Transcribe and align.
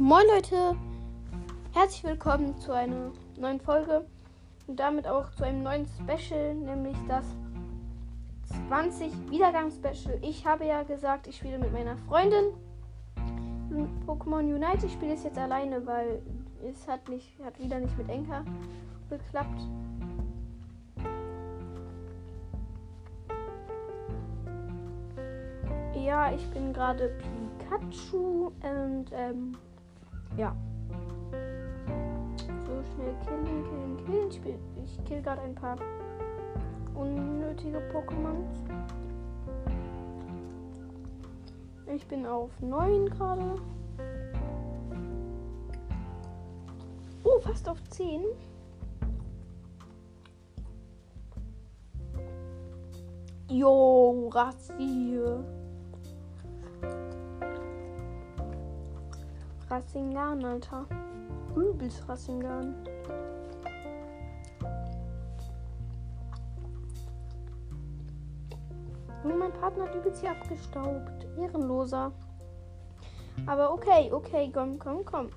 Moin 0.00 0.26
Leute, 0.26 0.76
herzlich 1.72 2.02
willkommen 2.02 2.58
zu 2.58 2.72
einer 2.72 3.12
neuen 3.38 3.60
Folge 3.60 4.04
und 4.66 4.80
damit 4.80 5.06
auch 5.06 5.30
zu 5.30 5.44
einem 5.44 5.62
neuen 5.62 5.86
Special, 5.86 6.52
nämlich 6.56 6.96
das 7.06 7.24
20 8.66 9.12
Wiedergangsspecial. 9.30 10.18
Ich 10.20 10.44
habe 10.44 10.66
ja 10.66 10.82
gesagt, 10.82 11.28
ich 11.28 11.36
spiele 11.36 11.60
mit 11.60 11.72
meiner 11.72 11.96
Freundin 11.96 12.54
Pokémon 14.04 14.40
Unite. 14.40 14.84
Ich 14.84 14.94
spiele 14.94 15.14
es 15.14 15.22
jetzt 15.22 15.38
alleine, 15.38 15.86
weil 15.86 16.20
es 16.68 16.88
hat 16.88 17.08
nicht, 17.08 17.38
hat 17.44 17.56
wieder 17.60 17.78
nicht 17.78 17.96
mit 17.96 18.08
Enka 18.08 18.44
geklappt. 19.08 19.62
Ja, 25.94 26.32
ich 26.32 26.44
bin 26.50 26.72
gerade 26.72 27.16
Pikachu 27.60 28.50
und 28.60 29.06
ähm, 29.12 29.56
ja. 30.36 30.54
So 32.66 32.82
schnell 32.94 33.14
killen, 33.24 33.44
killen, 33.44 33.96
killen. 34.04 34.28
Ich, 34.28 34.40
bin, 34.40 34.58
ich 34.82 35.04
kill 35.04 35.22
gerade 35.22 35.42
ein 35.42 35.54
paar 35.54 35.76
unnötige 36.94 37.78
Pokémon. 37.92 38.44
Ich 41.94 42.06
bin 42.08 42.26
auf 42.26 42.50
9 42.60 43.08
gerade. 43.10 43.54
Oh, 47.22 47.38
fast 47.40 47.68
auf 47.68 47.82
10. 47.90 48.22
Jo, 53.48 54.28
Rasier. 54.32 55.44
Rassingan, 59.70 60.44
Alter. 60.44 60.86
Übelst 61.56 62.08
Rassingan. 62.08 62.74
Und 69.24 69.38
mein 69.38 69.52
Partner 69.52 69.84
hat 69.84 69.94
übelst 69.94 70.20
hier 70.20 70.32
abgestaubt. 70.32 71.26
Ehrenloser. 71.38 72.12
Aber 73.46 73.72
okay, 73.72 74.10
okay, 74.12 74.50
komm, 74.52 74.78
komm, 74.78 75.04
komm. 75.04 75.28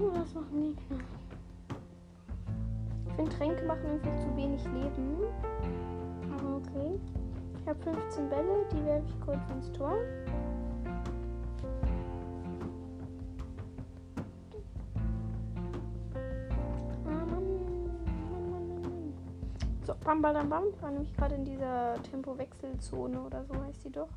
Oh, 0.00 0.10
das 0.14 0.34
machen 0.34 0.74
Gegner. 0.74 1.04
Ich 3.06 3.14
finde, 3.14 3.36
Tränke 3.36 3.64
machen 3.66 3.84
irgendwie 3.84 4.20
zu 4.20 4.36
wenig 4.36 4.64
Leben. 4.64 5.16
Okay. 6.72 7.00
Ich 7.60 7.68
habe 7.68 7.78
15 7.82 8.28
Bälle, 8.28 8.66
die 8.72 8.84
werfe 8.84 9.06
ich 9.06 9.20
kurz 9.20 9.50
ins 9.50 9.70
Tor. 9.72 9.96
So, 19.84 19.94
bam, 20.04 20.22
bam, 20.22 20.48
bam. 20.48 20.64
Ich 20.72 20.82
war 20.82 20.90
nämlich 20.90 21.14
gerade 21.16 21.34
in 21.34 21.44
dieser 21.44 21.94
Tempowechselzone 22.10 23.20
oder 23.20 23.44
so 23.44 23.54
heißt 23.54 23.84
die 23.84 23.90
doch. 23.90 24.08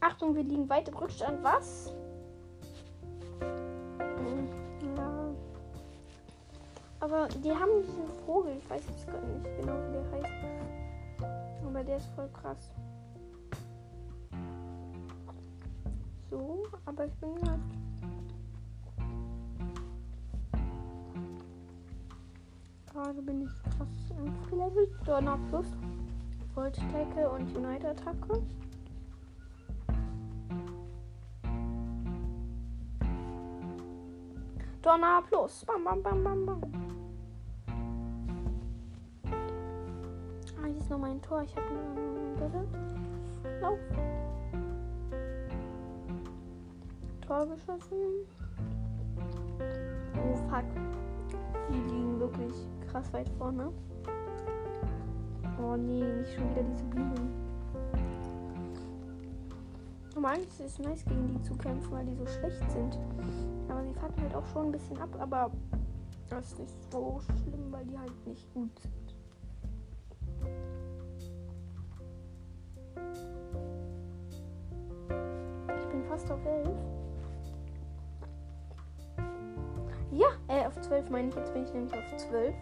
Achtung, 0.00 0.34
wir 0.34 0.42
liegen 0.42 0.68
weit 0.68 0.88
im 0.88 0.96
Rückstand. 0.96 1.42
Was? 1.44 1.94
Hm, 3.40 4.48
ja. 4.96 5.30
Aber 7.00 7.28
die 7.28 7.52
haben 7.52 7.82
diesen 7.82 8.08
Vogel. 8.26 8.56
Ich 8.58 8.68
weiß 8.68 8.82
jetzt 8.88 9.06
gar 9.06 9.20
nicht 9.20 9.44
genau, 9.60 9.74
wie 9.74 9.92
der 9.92 10.10
heißt. 10.10 10.61
Aber 11.72 11.84
der 11.84 11.96
ist 11.96 12.10
voll 12.14 12.28
krass. 12.34 12.70
So, 16.28 16.64
aber 16.84 17.06
ich 17.06 17.14
bin 17.14 17.30
halt 17.48 17.60
Gerade 22.92 23.22
bin 23.22 23.40
ich 23.44 23.62
krass 23.62 23.88
aufgelevelt. 24.10 24.90
Donner 25.06 25.38
Plus, 25.48 25.66
Voltstärke 26.52 27.30
und 27.30 27.56
Unite-Attacke. 27.56 28.42
Donner 34.82 35.22
Plus. 35.26 35.64
Bam, 35.64 35.84
bam, 35.84 36.02
bam, 36.02 36.22
bam, 36.22 36.44
bam. 36.44 36.91
Noch 40.92 40.98
mein 40.98 41.20
Tor. 41.22 41.42
Ich 41.42 41.56
habe 41.56 41.66
nur. 41.74 42.68
Lauf. 43.60 43.78
Tor 47.26 47.46
geschossen. 47.46 48.26
Oh, 50.16 50.36
fuck. 50.50 50.64
Die 51.70 51.94
liegen 51.94 52.20
wirklich 52.20 52.54
krass 52.90 53.10
weit 53.12 53.28
vorne. 53.38 53.72
Oh 55.58 55.76
nee, 55.76 56.02
nicht 56.02 56.34
schon 56.34 56.50
wieder 56.50 56.62
diese 56.62 56.84
Bienen. 56.84 57.30
Normalerweise 60.14 60.46
ist 60.46 60.60
es 60.60 60.78
nice, 60.78 61.04
gegen 61.06 61.28
die 61.28 61.40
zu 61.42 61.54
kämpfen, 61.54 61.90
weil 61.90 62.04
die 62.04 62.14
so 62.14 62.26
schlecht 62.26 62.70
sind. 62.70 62.98
Aber 63.68 63.82
sie 63.82 63.94
fucken 63.94 64.22
halt 64.22 64.34
auch 64.34 64.46
schon 64.48 64.66
ein 64.66 64.72
bisschen 64.72 64.98
ab, 64.98 65.08
aber 65.18 65.50
das 66.28 66.52
ist 66.52 66.58
nicht 66.58 66.92
so 66.92 67.20
schlimm, 67.20 67.70
weil 67.70 67.86
die 67.86 67.98
halt 67.98 68.26
nicht 68.26 68.52
gut 68.52 68.78
sind. 68.78 69.01
12 80.82 81.10
meine 81.10 81.28
ich. 81.28 81.34
Jetzt 81.34 81.52
bin 81.52 81.64
ich 81.64 81.72
nämlich 81.72 81.92
auf 81.94 82.16
12. 82.16 82.54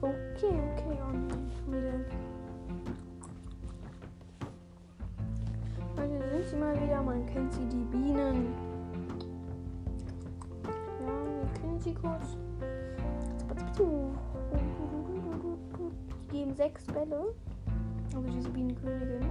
Okay, 0.00 0.58
okay, 0.72 0.98
schon 1.64 1.72
wieder. 1.72 1.92
Also 5.96 6.14
sind 6.30 6.48
sie 6.48 6.56
mal 6.56 6.74
wieder, 6.82 7.02
man 7.02 7.24
kennt 7.26 7.52
sie, 7.52 7.64
die 7.66 7.84
Bienen. 7.84 8.71
Kurz. 11.90 12.36
Die 16.30 16.32
geben 16.32 16.54
sechs 16.54 16.86
Bälle. 16.86 17.34
Also 18.14 18.28
diese 18.28 18.48
Bienenkönigin. 18.50 19.28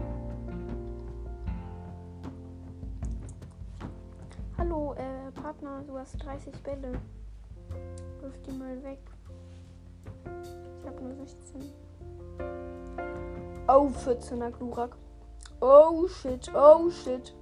Hallo, 4.57 4.93
äh, 4.95 5.31
Partner, 5.31 5.81
du 5.87 5.97
hast 5.97 6.23
30 6.23 6.53
Bälle. 6.61 6.91
Wirf 8.19 8.41
die 8.45 8.51
mal 8.51 8.83
weg. 8.83 8.99
Ich 10.81 10.87
habe 10.87 11.03
nur 11.03 11.15
16. 11.15 11.61
Oh, 13.67 13.89
14er 14.05 14.51
Glurak. 14.51 14.97
Oh 15.61 16.07
shit, 16.07 16.51
oh 16.53 16.89
shit. 16.89 17.33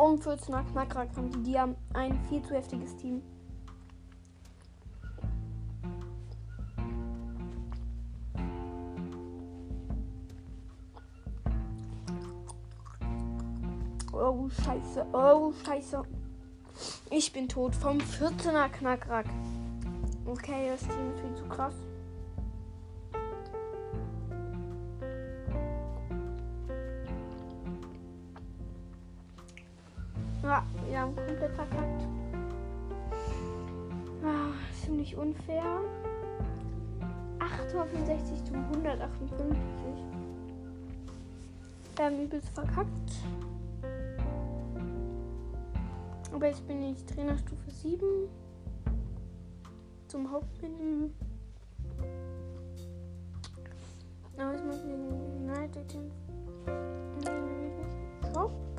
Um 0.00 0.18
14er 0.18 0.64
Knackrack 0.72 1.14
haben 1.14 1.30
die, 1.30 1.42
die 1.42 1.60
haben 1.60 1.76
ein 1.92 2.18
viel 2.30 2.42
zu 2.42 2.54
heftiges 2.54 2.96
Team. 2.96 3.20
Oh, 14.10 14.48
scheiße. 14.48 15.04
Oh, 15.12 15.52
scheiße. 15.66 16.02
Ich 17.10 17.30
bin 17.34 17.46
tot 17.46 17.74
vom 17.74 17.98
14er 17.98 18.70
Knackrack. 18.70 19.26
Okay, 20.24 20.70
das 20.70 20.80
Team 20.80 21.12
ist 21.14 21.20
viel 21.20 21.34
zu 21.34 21.44
krass. 21.44 21.74
Wir 31.08 31.14
komplett 31.14 31.54
verkackt. 31.54 32.06
Ah, 34.22 34.52
ziemlich 34.84 35.16
unfair. 35.16 35.80
865 37.38 38.44
zu 38.44 38.54
158. 38.54 39.46
Wir 41.96 42.04
haben 42.04 42.22
übelst 42.22 42.48
verkackt. 42.50 43.12
Aber 46.32 46.46
jetzt 46.46 46.66
bin 46.66 46.82
ich 46.82 47.04
Trainerstufe 47.06 47.70
7. 47.70 48.06
Zum 50.08 50.30
Hauptmenü. 50.30 51.10
Aber 54.36 54.54
ich 54.54 54.62
muss 54.62 54.82
den 54.82 55.50
United 55.50 55.92
Shop. 58.32 58.69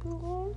Kampfbüro. 0.00 0.54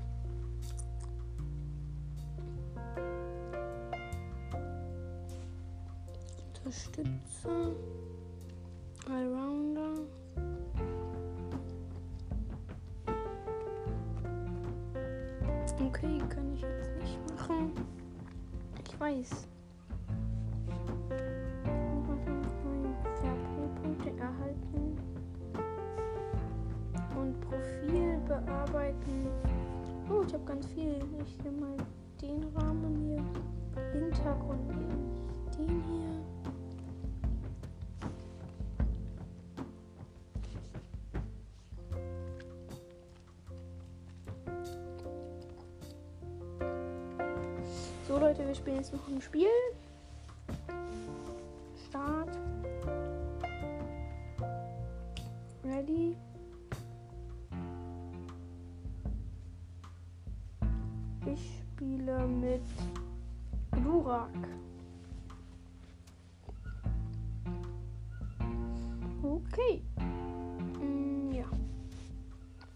Unterstützer. 6.47 7.71
Allrounder. 9.09 9.99
Okay, 15.85 16.17
kann 16.29 16.53
ich 16.53 16.61
jetzt 16.61 16.95
nicht 17.01 17.19
machen. 17.29 17.71
Ich 18.87 18.99
weiß. 18.99 19.52
Bearbeiten. 28.27 29.27
Oh, 30.09 30.23
ich 30.25 30.33
habe 30.33 30.45
ganz 30.45 30.65
viel. 30.67 30.97
Ich 31.25 31.43
nehme 31.43 31.61
mal 31.61 31.77
den 32.21 32.43
Rahmen 32.55 32.95
hier. 33.05 33.23
Hintergrund 33.93 34.69
den 35.57 35.83
hier. 35.83 36.23
So 48.07 48.19
Leute, 48.19 48.45
wir 48.45 48.53
spielen 48.53 48.77
jetzt 48.77 48.93
noch 48.93 49.07
ein 49.07 49.21
Spiel. 49.21 49.47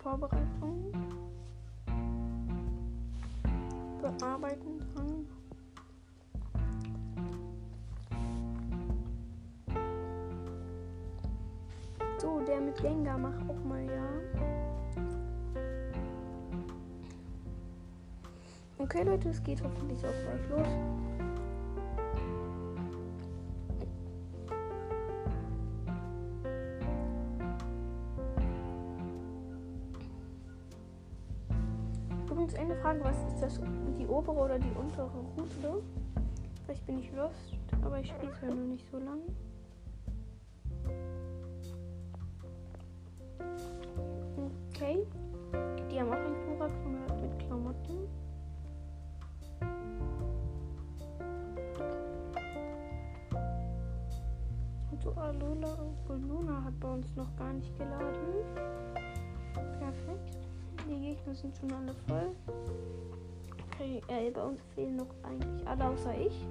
Vorbereitung. 0.08 0.94
Bearbeiten 4.02 4.80
dran. 4.80 5.28
So, 12.20 12.40
der 12.40 12.62
mit 12.62 12.78
Gengar 12.78 13.18
macht 13.18 13.42
auch 13.50 13.64
mal 13.66 13.84
ja. 13.84 14.08
Okay, 18.78 19.04
Leute, 19.04 19.28
es 19.28 19.44
geht 19.44 19.62
hoffentlich 19.62 20.00
auch 20.06 20.22
gleich 20.24 20.50
los. 20.50 21.07
Übrigens 32.48 32.72
eine 32.72 32.82
Frage, 32.82 33.04
was 33.04 33.18
ist 33.34 33.42
das? 33.42 33.60
Die 34.00 34.08
obere 34.08 34.38
oder 34.38 34.58
die 34.58 34.72
untere 34.72 35.10
Route? 35.36 35.84
Vielleicht 36.64 36.86
bin 36.86 37.00
ich 37.00 37.12
lost, 37.14 37.58
aber 37.84 38.00
ich 38.00 38.08
spiele 38.08 38.32
es 38.32 38.42
ja 38.42 38.48
noch 38.48 38.68
nicht 38.68 38.86
so 38.90 38.98
lange. 39.00 39.24
Okay. 44.70 45.06
Die 45.92 46.00
haben 46.00 46.10
auch 46.10 46.14
einen 46.14 46.36
Plurak 46.46 46.72
mit 47.22 47.40
Klamotten. 47.40 48.08
Und 54.92 55.02
so 55.02 55.12
Alola 55.16 55.78
und 56.08 56.30
Luna 56.30 56.64
hat 56.64 56.80
bei 56.80 56.88
uns 56.94 57.14
noch 57.18 57.36
gar 57.36 57.52
nicht 57.52 57.78
geladen. 57.78 58.46
Perfekt. 59.80 60.47
Die 60.90 61.00
Gegner 61.00 61.36
sind 61.36 61.56
schon 61.58 61.72
alle 61.74 61.94
voll. 62.08 62.32
Okay, 63.74 64.02
äh, 64.08 64.32
bei 64.32 64.42
uns 64.42 64.62
fehlen 64.74 64.96
noch 64.96 65.14
eigentlich 65.24 65.68
alle 65.68 65.86
außer 65.86 66.18
ich. 66.18 66.46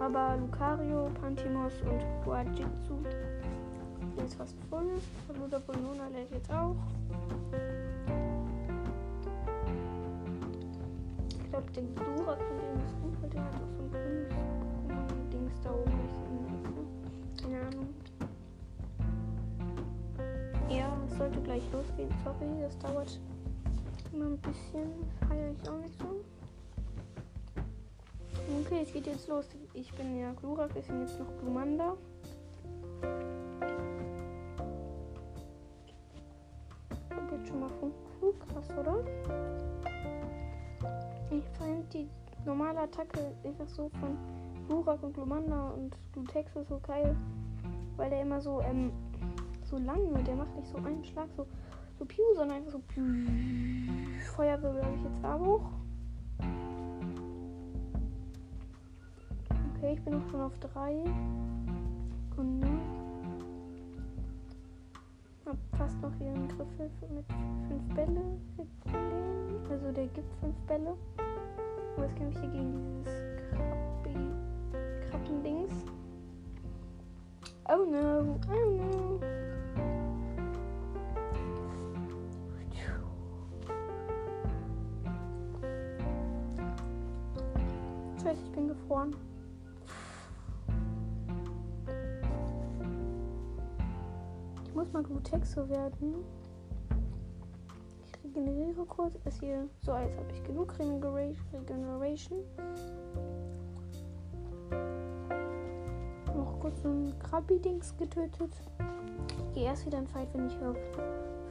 Aber 0.00 0.36
Lucario, 0.36 1.08
Pantimos 1.20 1.72
und 1.82 2.04
Guajitsu 2.24 2.96
sind 4.16 4.34
fast 4.34 4.56
voll. 4.68 5.00
Luda 5.38 5.58
Bonona 5.60 6.08
lädt 6.08 6.30
jetzt 6.30 6.50
auch. 6.50 6.76
Ich 11.30 11.50
glaube, 11.50 11.70
den 11.72 11.94
Durak 11.94 12.38
von 12.38 12.58
dem 12.58 12.84
ist 12.84 13.00
gut, 13.00 13.22
weil 13.22 13.30
der 13.30 13.44
hat 13.44 13.54
auch 13.54 13.72
so 13.76 13.82
ein 13.82 13.90
grünes 13.90 14.28
Pokémon-Dings 14.34 15.60
da 15.62 15.70
oben. 15.70 15.92
Keine 17.40 17.60
Ahnung. 17.60 17.94
Sollte 21.16 21.40
gleich 21.40 21.62
losgehen. 21.72 22.10
Sorry, 22.22 22.60
das 22.60 22.78
dauert 22.78 23.20
immer 24.12 24.26
ein 24.26 24.38
bisschen. 24.38 24.90
Feiere 25.28 25.52
ich 25.52 25.68
auch 25.68 25.78
nicht 25.78 25.98
so. 25.98 26.06
Okay, 28.60 28.80
es 28.82 28.92
geht 28.92 29.06
jetzt 29.06 29.28
los. 29.28 29.46
Ich 29.74 29.92
bin 29.94 30.18
ja 30.18 30.32
Glurak, 30.32 30.74
wir 30.74 30.82
sind 30.82 31.00
jetzt 31.00 31.18
noch 31.18 31.26
Glumanda. 31.40 31.96
Jetzt 37.32 37.48
schon 37.48 37.60
mal 37.60 37.70
Funkflug, 37.80 38.48
krass, 38.48 38.70
oder? 38.78 39.04
Ich 41.30 41.44
fand 41.58 41.92
die 41.92 42.08
normale 42.44 42.80
Attacke 42.80 43.34
einfach 43.44 43.68
so 43.68 43.90
von 44.00 44.16
Glurak 44.68 45.02
und 45.02 45.14
Glumanda 45.14 45.70
und 45.70 45.96
Glutexo 46.12 46.62
so 46.62 46.78
geil, 46.86 47.16
weil 47.96 48.10
der 48.10 48.22
immer 48.22 48.40
so, 48.40 48.60
ähm, 48.62 48.92
so 49.66 49.78
lang 49.78 50.14
wird. 50.14 50.26
Der 50.26 50.36
macht 50.36 50.54
nicht 50.56 50.68
so 50.68 50.76
einen 50.78 51.04
Schlag, 51.04 51.28
so, 51.36 51.46
so 51.98 52.04
piu, 52.04 52.22
sondern 52.34 52.58
einfach 52.58 52.72
so 52.72 52.78
piu. 52.78 53.02
Feuerwirbel 54.34 54.82
habe 54.84 54.94
ich 54.94 55.02
jetzt 55.02 55.24
auch. 55.24 55.70
Okay, 59.76 59.94
ich 59.94 60.02
bin 60.02 60.14
auch 60.14 60.30
schon 60.30 60.40
auf 60.40 60.58
drei. 60.58 61.04
Sekunde. 62.36 62.68
Hab 65.46 65.56
fast 65.78 66.00
noch 66.02 66.12
hier 66.18 66.26
einen 66.26 66.48
Griffel 66.48 66.90
mit 67.14 67.24
fünf 67.66 67.94
Bälle. 67.94 68.20
Also 69.70 69.92
der 69.92 70.06
gibt 70.08 70.34
fünf 70.40 70.54
Bälle. 70.66 70.94
Aber 71.96 72.04
jetzt 72.04 72.16
kämpfe 72.16 72.38
ich 72.38 72.44
hier 72.44 72.52
gegen 72.52 72.72
dieses 72.98 73.14
Krabbi, 73.50 74.16
Krabbendings. 75.08 75.72
Oh 77.68 77.84
no, 77.90 78.38
oh 78.50 78.70
no. 78.70 79.20
Scheiße, 88.36 88.44
ich 88.44 88.52
bin 88.52 88.68
gefroren. 88.68 89.16
Ich 94.64 94.74
muss 94.74 94.92
mal 94.92 95.02
Glutexo 95.02 95.68
werden. 95.68 96.14
Ich 98.04 98.24
regeneriere 98.24 98.84
kurz. 98.84 99.14
Ist 99.24 99.40
hier 99.40 99.68
so, 99.80 99.92
als 99.92 100.16
habe 100.16 100.32
ich 100.32 100.42
genug 100.44 100.78
Regeneration. 100.78 102.40
Noch 106.34 106.60
kurz 106.60 106.82
so 106.82 106.88
ein 106.90 107.18
Krabbi-Dings 107.18 107.96
getötet. 107.96 108.52
Ich 109.38 109.54
gehe 109.54 109.64
erst 109.64 109.86
wieder 109.86 109.98
in 109.98 110.06
Fight, 110.06 110.28
wenn 110.34 110.46
ich 110.46 110.56
auf 110.58 110.76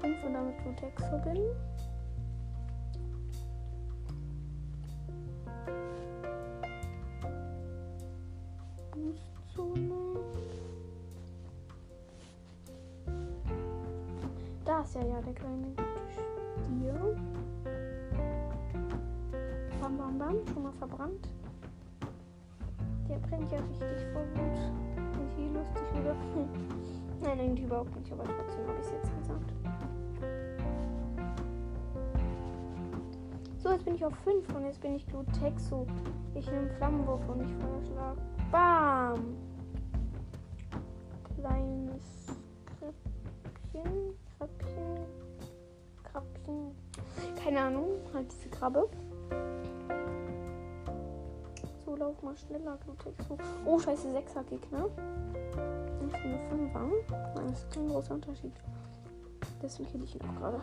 5 0.02 0.24
und 0.26 0.34
damit 0.34 0.58
Glutexo 0.60 1.18
bin. 1.24 1.42
Da 14.86 14.90
ist 14.90 14.96
ja 15.04 15.16
ja 15.16 15.20
der 15.20 15.34
kleine 15.34 15.74
Stier. 16.62 17.18
Bam, 19.82 19.98
bam, 19.98 20.20
bam. 20.20 20.36
Schon 20.54 20.62
mal 20.62 20.74
verbrannt. 20.74 21.28
Der 23.10 23.18
brennt 23.18 23.52
ja 23.52 23.58
richtig 23.58 24.06
vor 24.14 24.22
Wut. 24.36 25.26
Ist 25.26 25.36
hier 25.38 25.50
lustig, 25.50 25.82
oder? 26.00 26.16
Nein, 27.24 27.40
eigentlich 27.40 27.66
überhaupt 27.66 27.96
nicht, 27.96 28.12
aber 28.12 28.26
trotzdem 28.26 28.68
habe 28.68 28.80
ich 28.80 28.86
es 28.86 28.92
jetzt 28.92 29.18
gesagt. 29.18 29.54
So, 33.58 33.72
jetzt 33.72 33.86
bin 33.86 33.96
ich 33.96 34.06
auf 34.06 34.16
5 34.18 34.56
und 34.56 34.66
jetzt 34.66 34.82
bin 34.82 34.96
ich 34.98 35.08
Glutexo. 35.08 35.88
Ich 36.36 36.46
nehme 36.52 36.70
Flammenwurf 36.70 37.28
und 37.28 37.42
ich 37.42 37.56
Feuerschlag. 37.56 38.18
Bam! 38.52 39.36
Kleines 41.36 42.28
Kröpfchen, 42.78 44.16
Krabchen. 46.46 46.72
Keine 47.44 47.62
Ahnung, 47.62 47.88
halt 48.14 48.32
diese 48.32 48.50
Krabbe. 48.50 48.90
So, 51.86 51.96
lauf 51.96 52.22
mal 52.22 52.36
schneller, 52.36 52.78
Glutexo. 52.84 53.38
Oh, 53.66 53.80
scheiße, 53.80 54.10
6er 54.10 54.44
Gegner. 54.44 54.86
Ich 56.08 56.22
bin 56.22 56.34
eine 56.34 56.70
5er. 56.70 56.90
Nein, 57.36 57.48
das 57.50 57.64
ist 57.64 57.72
kein 57.72 57.88
großer 57.88 58.14
Unterschied. 58.16 58.54
Deswegen 59.62 59.90
kill 59.90 60.04
ich 60.04 60.16
ihn 60.16 60.22
auch 60.22 60.36
gerade. 60.40 60.62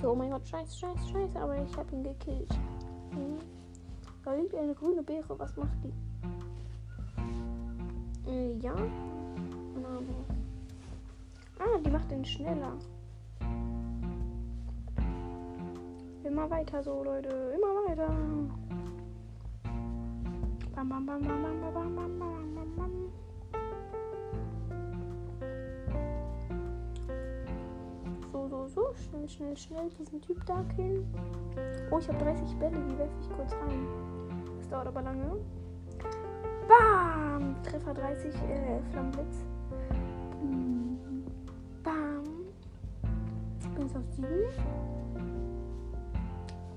so, 0.00 0.10
oh 0.10 0.14
mein 0.16 0.30
Gott, 0.30 0.46
scheiße, 0.48 0.78
scheiße, 0.78 1.08
scheiße, 1.12 1.38
aber 1.38 1.62
ich 1.62 1.76
habe 1.76 1.94
ihn 1.94 2.02
gekillt. 2.02 2.50
Mhm. 3.12 3.38
Da 4.24 4.34
liegt 4.34 4.54
eine 4.54 4.74
grüne 4.74 5.02
Beere, 5.02 5.38
was 5.38 5.56
macht 5.56 5.78
die? 5.84 5.92
Äh, 8.28 8.56
ja 8.58 8.74
die 11.84 11.90
macht 11.90 12.10
den 12.10 12.24
schneller. 12.24 12.78
Immer 16.24 16.50
weiter 16.50 16.82
so, 16.82 17.02
Leute. 17.02 17.28
Immer 17.28 17.88
weiter. 17.88 18.08
Bam, 20.74 20.88
bam, 20.88 21.06
bam, 21.06 21.20
bam, 21.20 21.42
bam, 21.42 21.60
bam, 21.60 21.94
bam, 21.94 22.18
bam, 22.18 22.54
bam, 22.54 22.76
bam. 22.76 23.12
So, 28.32 28.48
so, 28.48 28.66
so. 28.68 28.94
Schnell, 28.94 29.28
schnell, 29.28 29.56
schnell. 29.56 29.90
Diesen 29.98 30.20
Typ 30.22 30.44
da 30.46 30.64
killen. 30.74 31.06
Oh, 31.90 31.98
ich 31.98 32.08
habe 32.08 32.18
30 32.18 32.56
Bälle. 32.56 32.78
Die 32.88 32.98
werfe 32.98 33.12
ich 33.20 33.36
kurz 33.36 33.52
rein. 33.52 33.86
Das 34.58 34.68
dauert 34.68 34.86
aber 34.86 35.02
lange. 35.02 35.36
Bam! 36.68 37.56
Treffer 37.62 37.92
30, 37.92 38.34
äh, 38.34 38.80
Flammenblitz. 38.90 39.44
Hm. 40.40 40.91
1 43.92 43.96
auf 43.96 44.10
7. 44.14 44.26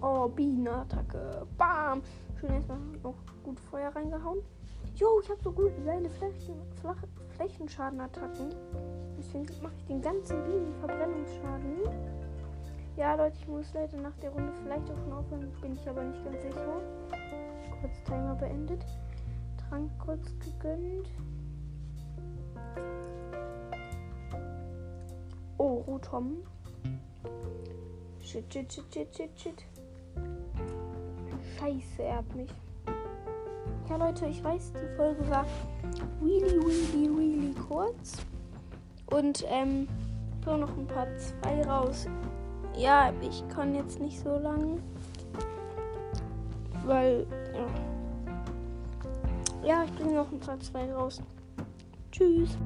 Oh, 0.01 0.27
Bienenattacke. 0.27 1.47
Bam. 1.57 2.01
Schön 2.39 2.51
erstmal 2.51 2.79
noch 3.03 3.15
gut 3.43 3.59
Feuer 3.59 3.89
reingehauen. 3.95 4.39
Jo, 4.95 5.19
ich 5.21 5.29
habe 5.29 5.41
so 5.41 5.51
gut 5.51 5.71
seine 5.83 6.09
Flächen, 6.09 6.55
Flach, 6.79 7.01
Flächenschadenattacken. 7.35 8.53
Deswegen 9.17 9.45
mache 9.61 9.73
ich 9.77 9.85
den 9.85 10.01
ganzen 10.01 10.43
Bienen 10.43 10.73
Verbrennungsschaden. 10.79 11.79
Ja, 12.97 13.15
Leute, 13.15 13.37
ich 13.39 13.47
muss 13.47 13.73
leider 13.73 13.97
nach 13.97 14.15
der 14.21 14.29
Runde 14.31 14.53
vielleicht 14.63 14.89
auch 14.89 14.97
schon 14.97 15.13
aufhören. 15.13 15.51
Bin 15.61 15.73
ich 15.73 15.89
aber 15.89 16.03
nicht 16.03 16.23
ganz 16.23 16.41
sicher. 16.41 16.81
Kurz 17.81 18.03
Timer 18.03 18.35
beendet. 18.35 18.85
Trank 19.57 19.91
kurz 19.99 20.33
gegönnt. 20.39 21.09
Oh, 25.57 25.83
Rotom. 25.87 26.43
Shit, 28.35 28.51
shit, 28.51 28.69
shit, 28.69 28.83
shit, 28.91 29.15
shit, 29.15 29.31
shit. 29.37 29.65
Scheiße, 31.57 32.03
er 32.03 32.17
hat 32.17 32.35
mich. 32.35 32.49
Ja, 33.89 33.95
Leute, 33.95 34.25
ich 34.25 34.43
weiß, 34.43 34.73
die 34.73 34.97
Folge 34.97 35.29
war 35.29 35.45
really, 36.21 36.57
really, 36.57 37.07
really 37.07 37.53
kurz. 37.53 38.17
Und 39.05 39.45
ähm, 39.47 39.87
ich 40.41 40.45
noch 40.47 40.77
ein 40.77 40.85
paar 40.85 41.07
zwei 41.15 41.61
raus. 41.61 42.07
Ja, 42.75 43.13
ich 43.21 43.47
kann 43.47 43.73
jetzt 43.73 44.01
nicht 44.01 44.19
so 44.19 44.37
lang. 44.37 44.81
Weil, 46.85 47.25
ja. 47.53 47.67
Ja, 49.65 49.83
ich 49.85 49.93
bringe 49.93 50.15
noch 50.15 50.29
ein 50.29 50.41
paar 50.41 50.59
zwei 50.59 50.91
raus. 50.91 51.21
Tschüss. 52.11 52.57